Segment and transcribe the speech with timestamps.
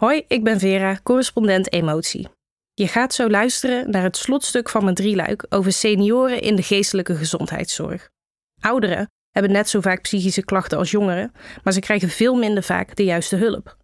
[0.00, 2.28] Hoi, ik ben Vera, correspondent emotie.
[2.74, 7.14] Je gaat zo luisteren naar het slotstuk van mijn drieluik over senioren in de geestelijke
[7.14, 8.10] gezondheidszorg.
[8.60, 11.32] Ouderen hebben net zo vaak psychische klachten als jongeren,
[11.62, 13.76] maar ze krijgen veel minder vaak de juiste hulp.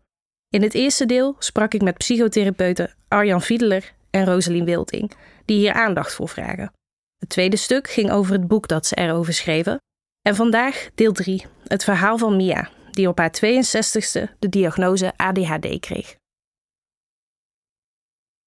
[0.49, 5.13] In het eerste deel sprak ik met psychotherapeuten Arjan Fiedeler en Rosalien Wilting,
[5.45, 6.73] die hier aandacht voor vragen.
[7.19, 9.79] Het tweede stuk ging over het boek dat ze erover schreven.
[10.23, 15.81] En vandaag deel 3, het verhaal van Mia, die op haar 62ste de diagnose ADHD
[15.81, 16.17] kreeg.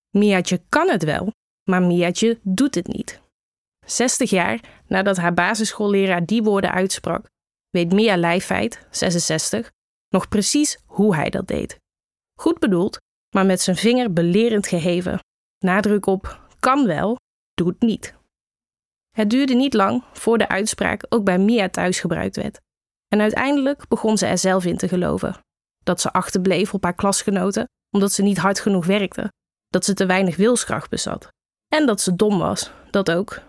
[0.10, 1.34] Miaatje kan het wel,
[1.70, 3.22] maar Miaatje doet het niet.
[3.86, 7.30] 60 jaar nadat haar basisschoolleraar die woorden uitsprak,
[7.70, 9.72] weet Mia Leifheid, 66,
[10.10, 11.80] nog precies hoe hij dat deed.
[12.40, 12.98] Goed bedoeld,
[13.36, 15.20] maar met zijn vinger belerend geheven.
[15.66, 17.18] Nadruk op kan wel,
[17.54, 18.18] doet niet.
[19.16, 22.60] Het duurde niet lang voor de uitspraak ook bij Mia thuis gebruikt werd.
[23.10, 25.36] En uiteindelijk begon ze er zelf in te geloven.
[25.84, 29.32] Dat ze achterbleef op haar klasgenoten omdat ze niet hard genoeg werkte,
[29.68, 31.28] dat ze te weinig wilskracht bezat.
[31.68, 33.42] En dat ze dom was, dat ook.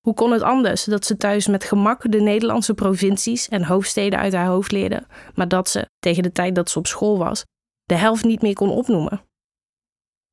[0.00, 4.32] Hoe kon het anders dat ze thuis met gemak de Nederlandse provincies en hoofdsteden uit
[4.32, 7.44] haar hoofd leerde, maar dat ze, tegen de tijd dat ze op school was,
[7.82, 9.24] de helft niet meer kon opnoemen?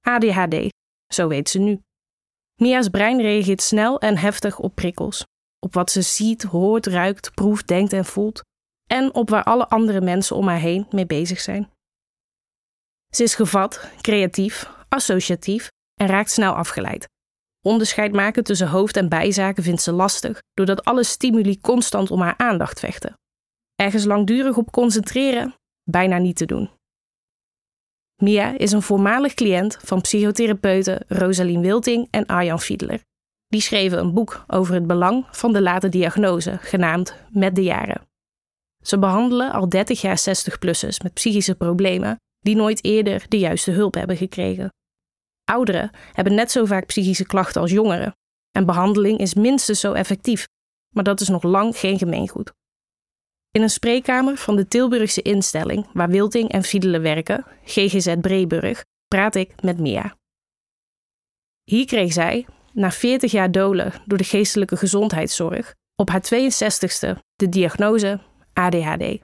[0.02, 0.70] ADHD,
[1.14, 1.80] zo weet ze nu.
[2.62, 5.26] Mia's brein reageert snel en heftig op prikkels.
[5.60, 8.42] Op wat ze ziet, hoort, ruikt, proeft, denkt en voelt.
[8.92, 11.70] En op waar alle andere mensen om haar heen mee bezig zijn.
[13.14, 15.70] Ze is gevat, creatief, associatief
[16.02, 17.08] en raakt snel afgeleid.
[17.62, 22.38] Onderscheid maken tussen hoofd- en bijzaken vindt ze lastig, doordat alle stimuli constant om haar
[22.38, 23.14] aandacht vechten.
[23.76, 26.70] Ergens langdurig op concentreren, bijna niet te doen.
[28.22, 33.02] Mia is een voormalig cliënt van psychotherapeuten Rosalien Wilting en Arjan Fiedler.
[33.48, 38.10] Die schreven een boek over het belang van de late diagnose, genaamd Met de Jaren.
[38.82, 43.94] Ze behandelen al 30 jaar 60-plussers met psychische problemen die nooit eerder de juiste hulp
[43.94, 44.70] hebben gekregen.
[45.52, 48.16] Ouderen hebben net zo vaak psychische klachten als jongeren
[48.52, 50.48] en behandeling is minstens zo effectief,
[50.96, 52.52] maar dat is nog lang geen gemeengoed.
[53.52, 59.36] In een spreekkamer van de Tilburgse instelling waar Wilting en Fiedelen werken, GGZ Breeburg, praat
[59.36, 60.16] ik met Mia.
[61.64, 67.50] Hier kreeg zij, na 40 jaar dolen door de geestelijke gezondheidszorg, op haar 62ste de
[67.50, 68.20] diagnose
[68.54, 69.20] ADHD.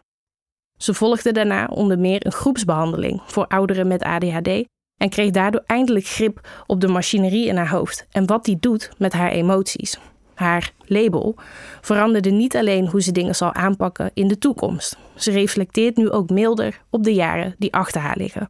[0.78, 4.66] Ze volgde daarna onder meer een groepsbehandeling voor ouderen met ADHD
[4.98, 8.90] en kreeg daardoor eindelijk grip op de machinerie in haar hoofd en wat die doet
[8.98, 10.00] met haar emoties,
[10.34, 11.36] haar label,
[11.82, 14.98] veranderde niet alleen hoe ze dingen zal aanpakken in de toekomst.
[15.16, 18.50] Ze reflecteert nu ook milder op de jaren die achter haar liggen.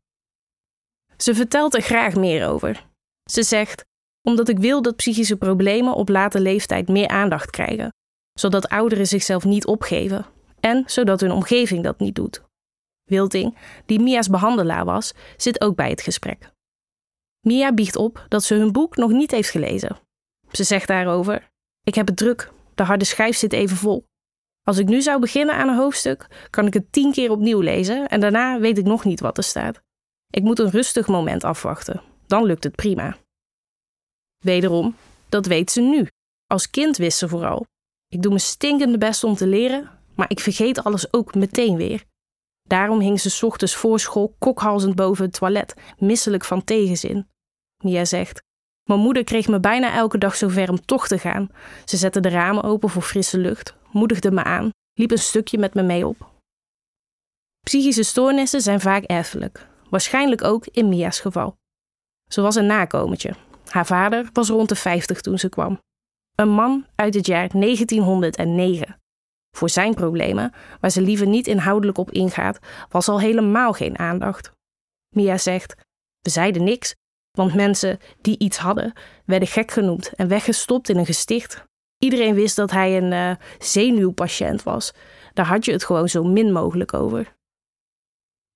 [1.18, 2.86] Ze vertelt er graag meer over.
[3.30, 3.86] Ze zegt:
[4.22, 7.94] Omdat ik wil dat psychische problemen op late leeftijd meer aandacht krijgen,
[8.34, 10.26] zodat ouderen zichzelf niet opgeven
[10.86, 12.44] zodat hun omgeving dat niet doet.
[13.04, 16.52] Wilting, die Mia's behandelaar was, zit ook bij het gesprek.
[17.48, 19.98] Mia biecht op dat ze hun boek nog niet heeft gelezen.
[20.52, 21.50] Ze zegt daarover:
[21.84, 22.52] ik heb het druk.
[22.76, 24.06] De harde schijf zit even vol.
[24.64, 28.08] Als ik nu zou beginnen aan een hoofdstuk, kan ik het tien keer opnieuw lezen
[28.08, 29.82] en daarna weet ik nog niet wat er staat.
[30.30, 32.02] Ik moet een rustig moment afwachten.
[32.26, 33.18] Dan lukt het prima.
[34.44, 34.96] Wederom,
[35.30, 36.08] dat weet ze nu.
[36.46, 37.66] Als kind wist ze vooral.
[38.08, 42.04] Ik doe mijn stinkende best om te leren, maar ik vergeet alles ook meteen weer.
[42.64, 47.28] Daarom hing ze ochtends voor school kokhalzend boven het toilet, misselijk van tegenzin.
[47.84, 48.42] Mia zegt:
[48.88, 51.50] mijn moeder kreeg me bijna elke dag zover om toch te gaan.
[51.86, 55.74] Ze zette de ramen open voor frisse lucht, moedigde me aan, liep een stukje met
[55.74, 56.32] me mee op.
[57.64, 61.56] Psychische stoornissen zijn vaak erfelijk, waarschijnlijk ook in Mia's geval.
[62.30, 63.36] Ze was een nakomertje.
[63.68, 65.80] Haar vader was rond de 50 toen ze kwam.
[66.36, 69.00] Een man uit het jaar 1909.
[69.58, 72.60] Voor zijn problemen, waar ze liever niet inhoudelijk op ingaat,
[72.90, 74.52] was al helemaal geen aandacht.
[75.16, 75.76] Mia zegt:
[76.22, 76.96] We zeiden niks,
[77.32, 78.94] want mensen die iets hadden,
[79.26, 81.64] werden gek genoemd en weggestopt in een gesticht.
[81.98, 84.94] Iedereen wist dat hij een uh, zenuwpatiënt was.
[85.34, 87.36] Daar had je het gewoon zo min mogelijk over.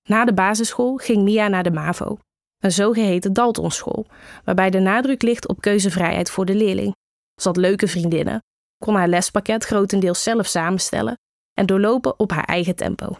[0.03, 2.17] Na de basisschool ging Mia naar de MAVO,
[2.59, 4.05] een zogeheten Daltonschool,
[4.43, 6.95] waarbij de nadruk ligt op keuzevrijheid voor de leerling.
[7.41, 8.41] Ze had leuke vriendinnen,
[8.81, 11.17] kon haar lespakket grotendeels zelf samenstellen
[11.53, 13.17] en doorlopen op haar eigen tempo.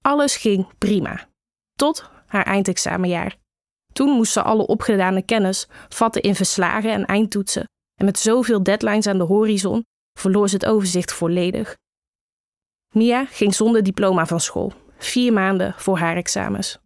[0.00, 1.28] Alles ging prima.
[1.74, 3.36] Tot haar eindexamenjaar.
[3.92, 7.64] Toen moest ze alle opgedane kennis vatten in verslagen en eindtoetsen.
[8.00, 9.84] En met zoveel deadlines aan de horizon
[10.18, 11.76] verloor ze het overzicht volledig.
[12.94, 16.78] Mia ging zonder diploma van school, vier maanden voor haar examens.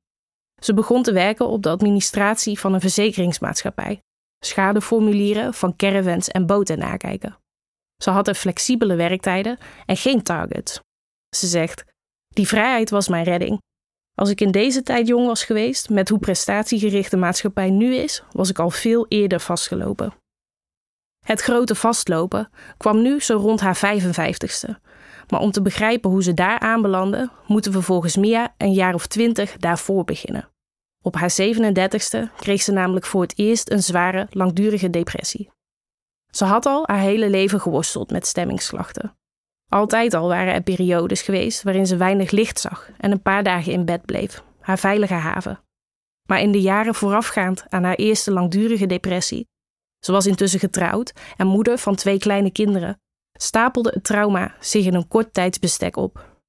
[0.62, 4.00] Ze begon te werken op de administratie van een verzekeringsmaatschappij,
[4.44, 7.38] schadeformulieren van caravans en boten nakijken.
[8.02, 10.80] Ze had er flexibele werktijden en geen targets.
[11.36, 11.84] Ze zegt:
[12.28, 13.60] Die vrijheid was mijn redding.
[14.14, 18.50] Als ik in deze tijd jong was geweest, met hoe prestatiegericht maatschappij nu is, was
[18.50, 20.14] ik al veel eerder vastgelopen.
[21.24, 24.70] Het grote vastlopen kwam nu zo rond haar 55ste.
[25.28, 29.06] Maar om te begrijpen hoe ze daar aanbelanden, moeten we volgens Mia een jaar of
[29.06, 30.48] twintig daarvoor beginnen.
[31.02, 35.50] Op haar 37ste kreeg ze namelijk voor het eerst een zware, langdurige depressie.
[36.36, 39.16] Ze had al haar hele leven geworsteld met stemmingsklachten.
[39.68, 43.72] Altijd al waren er periodes geweest waarin ze weinig licht zag en een paar dagen
[43.72, 45.60] in bed bleef, haar veilige haven.
[46.28, 49.48] Maar in de jaren voorafgaand aan haar eerste langdurige depressie,
[49.98, 53.00] ze was intussen getrouwd en moeder van twee kleine kinderen,
[53.32, 56.40] stapelde het trauma zich in een kort tijdsbestek op.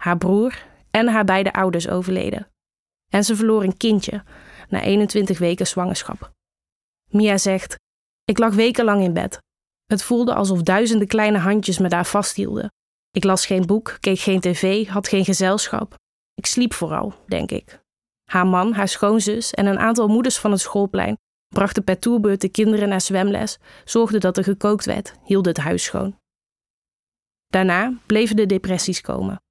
[0.00, 2.50] Haar broer en haar beide ouders overleden.
[3.10, 4.22] En ze verloor een kindje
[4.68, 6.32] na 21 weken zwangerschap.
[7.10, 7.82] Mia zegt:
[8.24, 9.38] Ik lag wekenlang in bed.
[9.86, 12.72] Het voelde alsof duizenden kleine handjes me daar vasthielden.
[13.10, 15.94] Ik las geen boek, keek geen tv, had geen gezelschap.
[16.34, 17.82] Ik sliep vooral, denk ik.
[18.24, 21.18] Haar man, haar schoonzus en een aantal moeders van het schoolplein
[21.48, 25.84] brachten per toerbeurt de kinderen naar zwemles, zorgden dat er gekookt werd, hielden het huis
[25.84, 26.18] schoon.
[27.46, 29.42] Daarna bleven de depressies komen.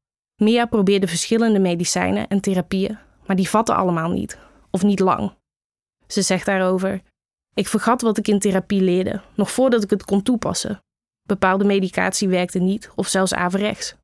[0.41, 4.37] Mia probeerde verschillende medicijnen en therapieën, maar die vatten allemaal niet,
[4.71, 5.35] of niet lang.
[6.07, 7.01] Ze zegt daarover:
[7.53, 10.83] Ik vergat wat ik in therapie leerde, nog voordat ik het kon toepassen.
[11.27, 13.95] Bepaalde medicatie werkte niet, of zelfs averechts.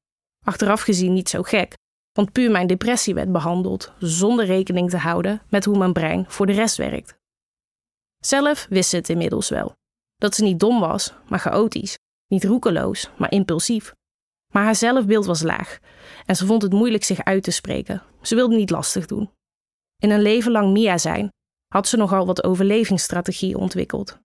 [0.45, 1.73] Achteraf gezien niet zo gek,
[2.11, 6.45] want puur mijn depressie werd behandeld, zonder rekening te houden met hoe mijn brein voor
[6.45, 7.17] de rest werkt.
[8.17, 9.75] Zelf wist ze het inmiddels wel.
[10.15, 11.97] Dat ze niet dom was, maar chaotisch.
[12.27, 13.93] Niet roekeloos, maar impulsief.
[14.53, 15.79] Maar haar zelfbeeld was laag
[16.25, 18.03] en ze vond het moeilijk zich uit te spreken.
[18.21, 19.31] Ze wilde niet lastig doen.
[19.97, 21.29] In een leven lang Mia zijn
[21.69, 24.19] had ze nogal wat overlevingsstrategieën ontwikkeld.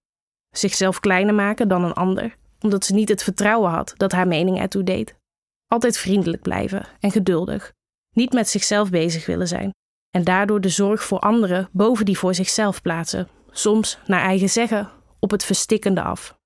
[0.50, 4.58] Zichzelf kleiner maken dan een ander, omdat ze niet het vertrouwen had dat haar mening
[4.58, 5.14] ertoe deed.
[5.66, 7.72] Altijd vriendelijk blijven en geduldig.
[8.14, 9.70] Niet met zichzelf bezig willen zijn
[10.10, 14.90] en daardoor de zorg voor anderen boven die voor zichzelf plaatsen, soms naar eigen zeggen
[15.18, 16.38] op het verstikkende af.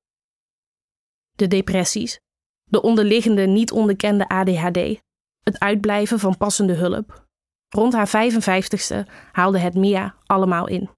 [1.32, 2.18] De depressies,
[2.64, 5.00] de onderliggende niet onderkende ADHD,
[5.42, 7.26] het uitblijven van passende hulp.
[7.68, 10.90] Rond haar 55ste haalde het Mia allemaal in.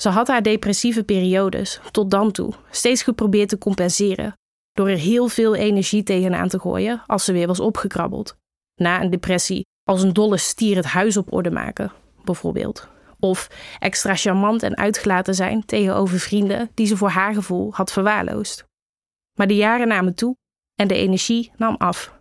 [0.00, 4.34] Ze had haar depressieve periodes tot dan toe steeds geprobeerd te compenseren
[4.72, 8.36] door er heel veel energie tegenaan te gooien als ze weer was opgekrabbeld.
[8.74, 11.92] Na een depressie als een dolle stier het huis op orde maken,
[12.24, 12.88] bijvoorbeeld.
[13.18, 18.64] Of extra charmant en uitgelaten zijn tegenover vrienden die ze voor haar gevoel had verwaarloosd.
[19.38, 20.36] Maar de jaren namen toe
[20.74, 22.15] en de energie nam af.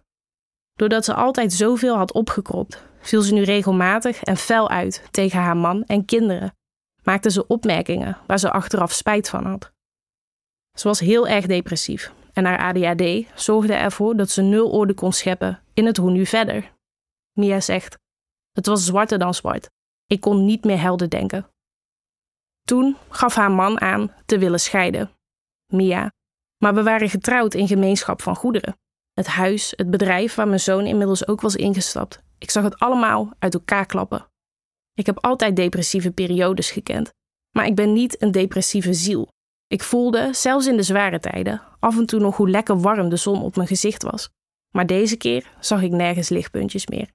[0.75, 5.57] Doordat ze altijd zoveel had opgekropt, viel ze nu regelmatig en fel uit tegen haar
[5.57, 6.56] man en kinderen.
[7.04, 9.72] Maakte ze opmerkingen waar ze achteraf spijt van had.
[10.77, 15.13] Ze was heel erg depressief en haar ADHD zorgde ervoor dat ze nul orde kon
[15.13, 16.72] scheppen in het hoe nu verder.
[17.31, 17.98] Mia zegt:
[18.51, 19.69] Het was zwarter dan zwart.
[20.06, 21.50] Ik kon niet meer helder denken.
[22.62, 25.12] Toen gaf haar man aan te willen scheiden.
[25.74, 26.12] Mia.
[26.57, 28.78] Maar we waren getrouwd in gemeenschap van goederen.
[29.15, 32.23] Het huis, het bedrijf waar mijn zoon inmiddels ook was ingestapt.
[32.38, 34.27] Ik zag het allemaal uit elkaar klappen.
[34.94, 37.13] Ik heb altijd depressieve periodes gekend,
[37.51, 39.27] maar ik ben niet een depressieve ziel.
[39.67, 43.15] Ik voelde, zelfs in de zware tijden, af en toe nog hoe lekker warm de
[43.15, 44.29] zon op mijn gezicht was.
[44.75, 47.11] Maar deze keer zag ik nergens lichtpuntjes meer.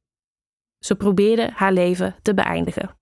[0.79, 2.97] Ze probeerde haar leven te beëindigen.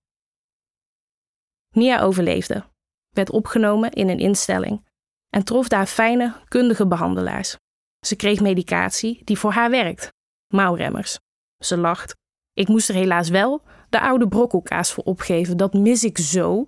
[1.75, 2.63] Mia overleefde,
[3.09, 4.87] werd opgenomen in een instelling
[5.29, 7.57] en trof daar fijne, kundige behandelaars.
[8.05, 10.11] Ze kreeg medicatie die voor haar werkt,
[10.53, 11.19] mouwremmers.
[11.63, 12.15] Ze lacht.
[12.53, 16.67] Ik moest er helaas wel de oude brokkelkaas voor opgeven, dat mis ik zo.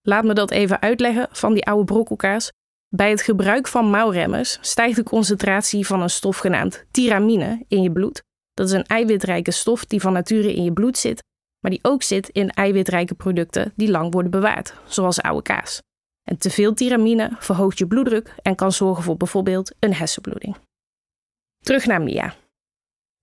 [0.00, 2.50] Laat me dat even uitleggen van die oude brokkelkaas.
[2.88, 7.92] Bij het gebruik van mouwremmers stijgt de concentratie van een stof genaamd tiramine in je
[7.92, 8.22] bloed
[8.54, 11.22] dat is een eiwitrijke stof die van nature in je bloed zit,
[11.60, 15.82] maar die ook zit in eiwitrijke producten die lang worden bewaard, zoals oude kaas.
[16.24, 20.56] En te veel tiramine verhoogt je bloeddruk en kan zorgen voor bijvoorbeeld een hersenbloeding.
[21.64, 22.34] Terug naar Mia.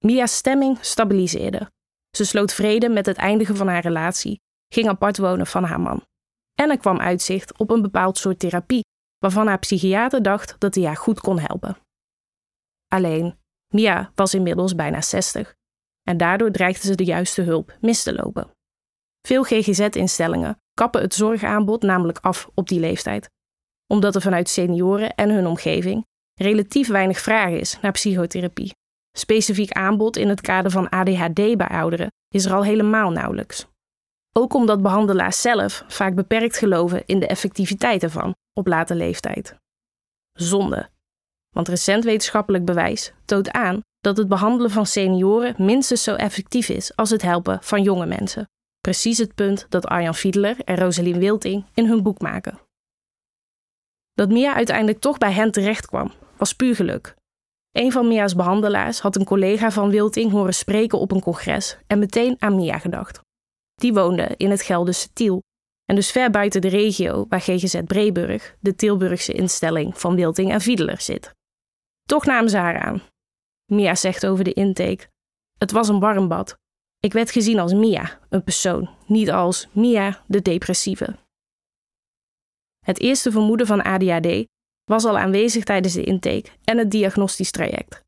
[0.05, 1.72] Mia's stemming stabiliseerde.
[2.15, 4.39] Ze sloot vrede met het eindigen van haar relatie,
[4.74, 6.05] ging apart wonen van haar man.
[6.53, 8.86] En er kwam uitzicht op een bepaald soort therapie,
[9.17, 11.77] waarvan haar psychiater dacht dat hij haar goed kon helpen.
[12.88, 13.39] Alleen,
[13.74, 15.53] Mia was inmiddels bijna 60
[16.03, 18.51] en daardoor dreigde ze de juiste hulp mis te lopen.
[19.27, 23.30] Veel GGZ-instellingen kappen het zorgaanbod namelijk af op die leeftijd,
[23.88, 28.74] omdat er vanuit senioren en hun omgeving relatief weinig vraag is naar psychotherapie.
[29.18, 33.68] Specifiek aanbod in het kader van ADHD bij ouderen is er al helemaal nauwelijks.
[34.34, 39.56] Ook omdat behandelaars zelf vaak beperkt geloven in de effectiviteit ervan op late leeftijd.
[40.34, 40.90] Zonde,
[41.50, 46.96] want recent wetenschappelijk bewijs toont aan dat het behandelen van senioren minstens zo effectief is
[46.96, 48.50] als het helpen van jonge mensen.
[48.82, 52.60] Precies het punt dat Arjan Fiedler en Rosalien Wilting in hun boek maken.
[54.14, 57.16] Dat Mia uiteindelijk toch bij hen terecht kwam, was puur geluk.
[57.72, 62.00] Een van Mia's behandelaars had een collega van Wilting horen spreken op een congres en
[62.00, 63.20] meteen aan Mia gedacht.
[63.76, 65.42] Die woonde in het Gelderse Tiel
[65.86, 70.62] en dus ver buiten de regio waar GGZ Breburg, de Tilburgse instelling van Wilting en
[70.62, 71.34] Fiedler, zit.
[72.04, 73.02] Toch namen ze haar aan.
[73.72, 75.08] Mia zegt over de intake:
[75.58, 76.58] Het was een warm bad.
[77.01, 81.15] Ik werd gezien als Mia, een persoon, niet als Mia, de depressieve.
[82.86, 84.46] Het eerste vermoeden van ADHD
[84.84, 88.03] was al aanwezig tijdens de intake en het diagnostisch traject.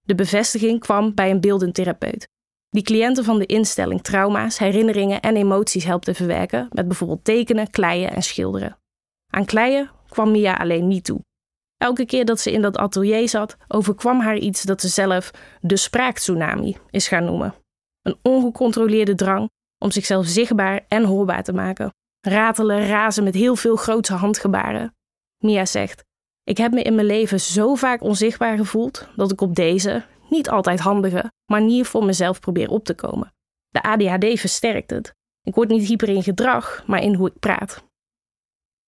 [0.00, 2.28] De bevestiging kwam bij een beeldend therapeut,
[2.68, 7.70] die cliënten van de instelling trauma's, herinneringen en emoties helpt te verwerken met bijvoorbeeld tekenen,
[7.70, 8.78] kleien en schilderen.
[9.32, 11.20] Aan kleien kwam Mia alleen niet toe.
[11.76, 15.30] Elke keer dat ze in dat atelier zat, overkwam haar iets dat ze zelf
[15.60, 17.54] de spraaktsunami is gaan noemen.
[18.08, 21.94] Een ongecontroleerde drang om zichzelf zichtbaar en hoorbaar te maken.
[22.20, 24.94] Ratelen, razen met heel veel grootse handgebaren.
[25.44, 26.04] Mia zegt:
[26.44, 30.50] Ik heb me in mijn leven zo vaak onzichtbaar gevoeld dat ik op deze, niet
[30.50, 33.32] altijd handige, manier voor mezelf probeer op te komen.
[33.68, 35.14] De ADHD versterkt het.
[35.42, 37.84] Ik word niet hyper in gedrag, maar in hoe ik praat.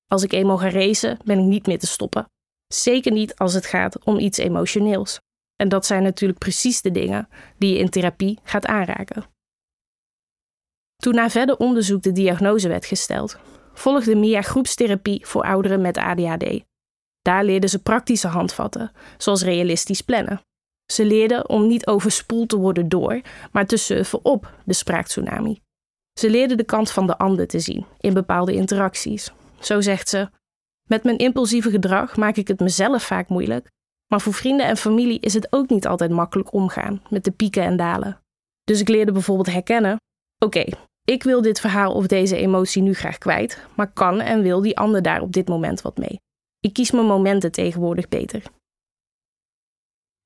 [0.07, 2.27] Als ik eenmaal ga ben ik niet meer te stoppen.
[2.67, 5.21] Zeker niet als het gaat om iets emotioneels.
[5.61, 9.25] En dat zijn natuurlijk precies de dingen die je in therapie gaat aanraken.
[10.97, 13.39] Toen na verder onderzoek de diagnose werd gesteld,
[13.73, 16.65] volgde Mia groepstherapie voor ouderen met ADHD.
[17.23, 20.41] Daar leerde ze praktische handvatten, zoals realistisch plannen.
[20.93, 23.21] Ze leerde om niet overspoeld te worden door,
[23.53, 25.61] maar te surfen op de spraaktsunami.
[26.19, 29.33] Ze leerde de kant van de ander te zien in bepaalde interacties.
[29.59, 30.31] Zo zegt ze:
[30.89, 33.71] Met mijn impulsieve gedrag maak ik het mezelf vaak moeilijk,
[34.11, 37.63] maar voor vrienden en familie is het ook niet altijd makkelijk omgaan met de pieken
[37.63, 38.21] en dalen.
[38.65, 39.97] Dus ik leerde bijvoorbeeld herkennen:
[40.39, 40.65] oké,
[41.05, 44.79] ik wil dit verhaal of deze emotie nu graag kwijt, maar kan en wil die
[44.79, 46.21] ander daar op dit moment wat mee.
[46.61, 48.43] Ik kies mijn momenten tegenwoordig beter.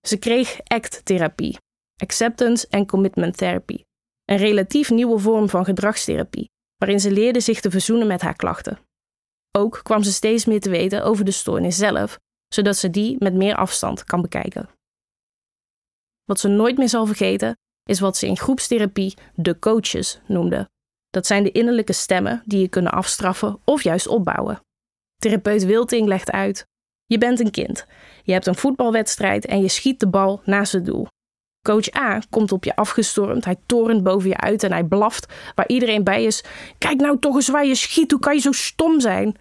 [0.06, 1.58] Ze kreeg ACT-therapie,
[2.02, 3.82] Acceptance and Commitment Therapy,
[4.24, 8.78] een relatief nieuwe vorm van gedragstherapie, waarin ze leerde zich te verzoenen met haar klachten.
[9.52, 12.18] Ook kwam ze steeds meer te weten over de stoornis zelf,
[12.54, 14.68] zodat ze die met meer afstand kan bekijken.
[16.24, 20.68] Wat ze nooit meer zal vergeten, is wat ze in groepstherapie de coaches noemde.
[21.10, 24.60] Dat zijn de innerlijke stemmen die je kunnen afstraffen of juist opbouwen.
[25.16, 26.66] Therapeut Wilting legt uit:
[27.06, 27.86] Je bent een kind.
[28.22, 31.06] Je hebt een voetbalwedstrijd en je schiet de bal naast het doel.
[31.62, 35.68] Coach A komt op je afgestormd, hij torent boven je uit en hij blaft waar
[35.68, 36.44] iedereen bij is.
[36.78, 39.36] Kijk nou toch eens waar je schiet, hoe kan je zo stom zijn?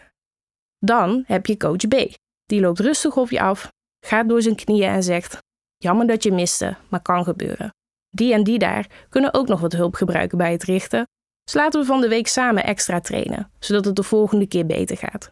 [0.79, 2.21] Dan heb je coach B.
[2.53, 3.71] Die loopt rustig op je af,
[4.05, 5.37] gaat door zijn knieën en zegt:
[5.77, 7.73] Jammer dat je miste, maar kan gebeuren.
[8.09, 11.07] Die en die daar kunnen ook nog wat hulp gebruiken bij het richten.
[11.43, 14.97] Dus laten we van de week samen extra trainen, zodat het de volgende keer beter
[14.97, 15.31] gaat.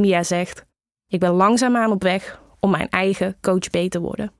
[0.00, 0.64] Mia zegt:
[1.06, 4.32] Ik ben langzaamaan op weg om mijn eigen coach B te worden.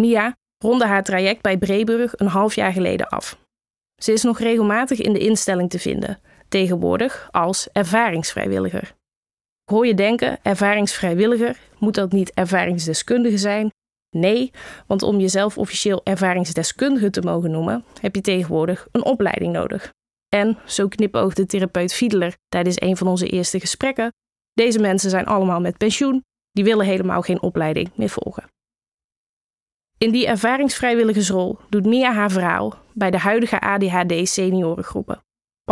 [0.00, 3.38] Mia ronde haar traject bij Breburg een half jaar geleden af.
[4.02, 9.00] Ze is nog regelmatig in de instelling te vinden, tegenwoordig als ervaringsvrijwilliger.
[9.70, 13.70] Hoor je denken, ervaringsvrijwilliger, moet dat niet ervaringsdeskundige zijn?
[14.16, 14.50] Nee,
[14.86, 19.92] want om jezelf officieel ervaringsdeskundige te mogen noemen, heb je tegenwoordig een opleiding nodig.
[20.28, 24.12] En, zo knipoogde therapeut Fiedler tijdens een van onze eerste gesprekken,
[24.52, 28.50] deze mensen zijn allemaal met pensioen, die willen helemaal geen opleiding meer volgen.
[29.98, 35.22] In die ervaringsvrijwilligersrol doet Mia haar verhaal bij de huidige ADHD seniorengroepen.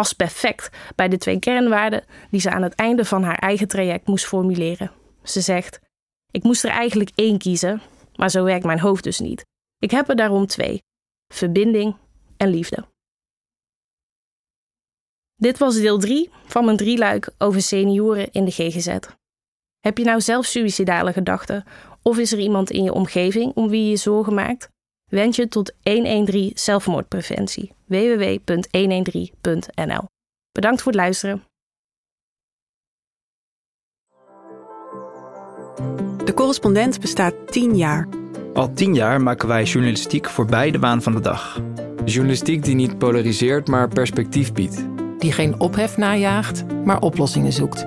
[0.01, 4.07] Past perfect bij de twee kernwaarden die ze aan het einde van haar eigen traject
[4.07, 4.93] moest formuleren.
[5.23, 5.81] Ze zegt:
[6.31, 7.83] Ik moest er eigenlijk één kiezen,
[8.15, 9.47] maar zo werkt mijn hoofd dus niet.
[9.79, 10.83] Ik heb er daarom twee:
[11.35, 11.97] verbinding
[12.37, 12.85] en liefde.
[15.37, 18.99] Dit was deel 3 van mijn drieluik over senioren in de GGZ.
[19.81, 21.65] Heb je nou zelf suïcidale gedachten
[22.03, 24.69] of is er iemand in je omgeving om wie je je zorgen maakt?
[25.11, 27.73] Wend je tot 113 zelfmoordpreventie.
[27.85, 30.05] www.113.nl.
[30.53, 31.43] Bedankt voor het luisteren.
[36.25, 38.09] De correspondent bestaat 10 jaar.
[38.55, 41.61] Al 10 jaar maken wij journalistiek voor beide baan van de dag.
[42.05, 44.85] Journalistiek die niet polariseert, maar perspectief biedt.
[45.19, 47.87] Die geen ophef najaagt, maar oplossingen zoekt.